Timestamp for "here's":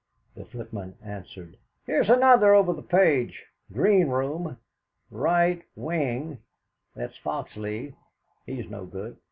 1.85-2.09